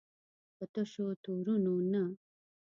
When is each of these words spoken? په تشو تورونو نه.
په 0.55 0.63
تشو 0.73 1.07
تورونو 1.23 1.73
نه. 1.91 2.03